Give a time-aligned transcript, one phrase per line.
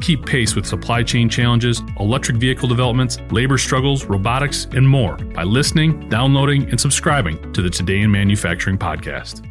[0.00, 5.42] Keep pace with supply chain challenges, electric vehicle developments, labor struggles, robotics, and more by
[5.42, 9.46] listening, downloading, and subscribing to the Today in Manufacturing podcast.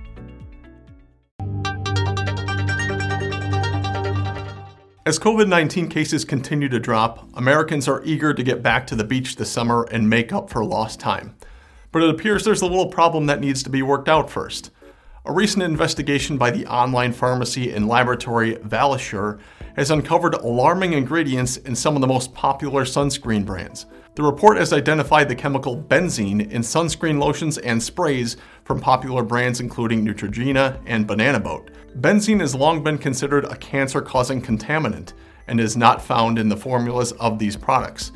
[5.05, 9.03] As COVID 19 cases continue to drop, Americans are eager to get back to the
[9.03, 11.35] beach this summer and make up for lost time.
[11.91, 14.69] But it appears there's a little problem that needs to be worked out first.
[15.29, 19.37] A recent investigation by the online pharmacy and laboratory Valisure
[19.75, 23.85] has uncovered alarming ingredients in some of the most popular sunscreen brands.
[24.15, 29.59] The report has identified the chemical benzene in sunscreen lotions and sprays from popular brands
[29.59, 31.69] including Neutrogena and Banana Boat.
[31.99, 35.13] Benzene has long been considered a cancer causing contaminant
[35.47, 38.11] and is not found in the formulas of these products.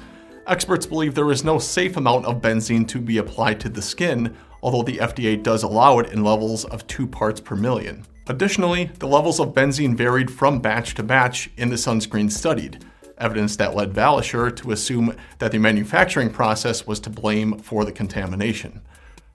[0.47, 4.35] Experts believe there is no safe amount of benzene to be applied to the skin,
[4.63, 8.05] although the FDA does allow it in levels of 2 parts per million.
[8.27, 12.83] Additionally, the levels of benzene varied from batch to batch in the sunscreen studied,
[13.17, 17.91] evidence that led Valisure to assume that the manufacturing process was to blame for the
[17.91, 18.81] contamination.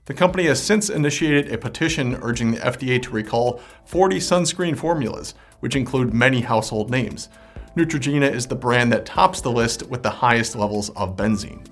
[0.05, 5.35] The company has since initiated a petition urging the FDA to recall 40 sunscreen formulas,
[5.59, 7.29] which include many household names.
[7.75, 11.67] Neutrogena is the brand that tops the list with the highest levels of benzene.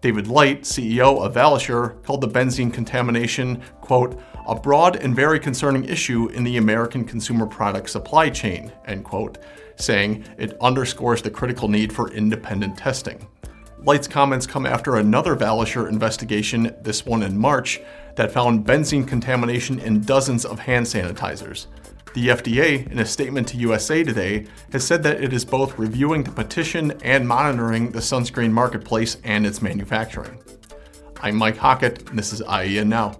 [0.00, 5.84] David Light, CEO of Valisure, called the benzene contamination, quote, a broad and very concerning
[5.86, 9.38] issue in the American consumer product supply chain, end quote,
[9.74, 13.26] saying it underscores the critical need for independent testing.
[13.82, 17.80] Light's comments come after another Valisure investigation, this one in March,
[18.14, 21.66] that found benzene contamination in dozens of hand sanitizers.
[22.18, 26.24] The FDA, in a statement to USA Today, has said that it is both reviewing
[26.24, 30.36] the petition and monitoring the sunscreen marketplace and its manufacturing.
[31.22, 33.16] I'm Mike Hockett, and this is IEN Now.